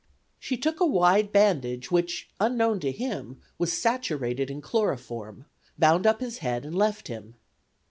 She 0.39 0.57
took 0.57 0.79
a 0.79 0.83
wide 0.87 1.31
bandage 1.31 1.91
which, 1.91 2.31
unknown 2.39 2.79
to 2.79 2.91
him, 2.91 3.39
was 3.59 3.71
saturated 3.79 4.49
in 4.49 4.59
chloroform, 4.59 5.45
bound 5.77 6.07
up 6.07 6.21
his 6.21 6.39
head 6.39 6.65
and 6.65 6.73
left 6.75 7.07
him. 7.07 7.35